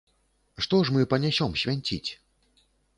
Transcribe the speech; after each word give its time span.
Што 0.67 0.79
ж 0.87 0.95
мы 0.97 1.05
панясём 1.13 1.51
свянціць? 1.65 2.05